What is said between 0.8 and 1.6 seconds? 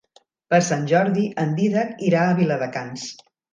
Jordi en